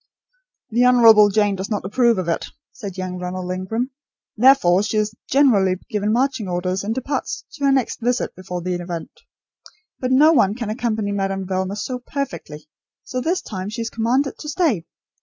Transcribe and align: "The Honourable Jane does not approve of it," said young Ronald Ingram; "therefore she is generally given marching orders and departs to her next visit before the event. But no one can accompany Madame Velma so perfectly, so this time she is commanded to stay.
"The 0.71 0.83
Honourable 0.83 1.29
Jane 1.29 1.55
does 1.55 1.69
not 1.69 1.85
approve 1.85 2.17
of 2.17 2.27
it," 2.27 2.47
said 2.71 2.97
young 2.97 3.19
Ronald 3.19 3.51
Ingram; 3.51 3.91
"therefore 4.35 4.81
she 4.81 4.97
is 4.97 5.13
generally 5.29 5.75
given 5.91 6.11
marching 6.11 6.47
orders 6.47 6.83
and 6.83 6.95
departs 6.95 7.45
to 7.53 7.65
her 7.65 7.71
next 7.71 7.99
visit 8.01 8.33
before 8.35 8.61
the 8.63 8.73
event. 8.73 9.11
But 9.99 10.11
no 10.11 10.31
one 10.33 10.55
can 10.55 10.71
accompany 10.71 11.11
Madame 11.11 11.45
Velma 11.45 11.75
so 11.75 11.99
perfectly, 11.99 12.67
so 13.03 13.21
this 13.21 13.43
time 13.43 13.69
she 13.69 13.83
is 13.83 13.91
commanded 13.91 14.39
to 14.39 14.49
stay. 14.49 14.85